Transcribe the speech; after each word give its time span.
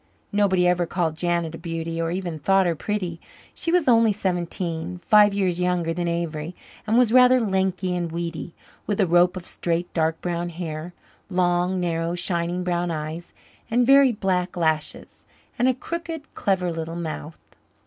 Nobody 0.31 0.67
ever 0.67 0.87
called 0.87 1.15
Janet 1.15 1.53
a 1.53 1.59
beauty, 1.59 2.01
or 2.01 2.09
even 2.09 2.39
thought 2.39 2.65
her 2.65 2.73
pretty. 2.73 3.21
She 3.53 3.71
was 3.71 3.87
only 3.87 4.11
seventeen 4.11 4.99
five 5.05 5.31
years 5.31 5.59
younger 5.59 5.93
than 5.93 6.07
Avery 6.07 6.55
and 6.87 6.97
was 6.97 7.13
rather 7.13 7.39
lanky 7.39 7.95
and 7.95 8.11
weedy, 8.11 8.55
with 8.87 8.99
a 8.99 9.05
rope 9.05 9.37
of 9.37 9.45
straight 9.45 9.93
dark 9.93 10.19
brown 10.19 10.49
hair, 10.49 10.95
long, 11.29 11.79
narrow, 11.79 12.15
shining 12.15 12.63
brown 12.63 12.89
eyes 12.89 13.31
and 13.69 13.85
very 13.85 14.11
black 14.11 14.57
lashes, 14.57 15.27
and 15.59 15.67
a 15.67 15.73
crooked, 15.75 16.33
clever 16.33 16.71
little 16.73 16.95
mouth. 16.95 17.37